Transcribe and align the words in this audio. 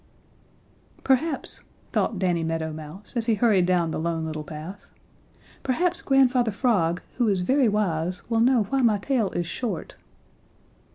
"Perhaps," 1.03 1.63
thought 1.93 2.17
Danny 2.17 2.43
Meadow 2.43 2.73
Mouse 2.73 3.13
as 3.15 3.27
he 3.27 3.35
hurried 3.35 3.67
down 3.67 3.91
the 3.91 3.99
Lone 3.99 4.25
Little 4.25 4.43
Path, 4.43 4.87
"perhaps 5.61 6.01
Grandfather 6.01 6.49
Frog, 6.49 7.03
who 7.17 7.27
is 7.27 7.41
very 7.41 7.69
wise, 7.69 8.27
will 8.27 8.39
know 8.39 8.63
why 8.63 8.81
my 8.81 8.97
tail 8.97 9.29
is 9.33 9.45
short." 9.45 9.97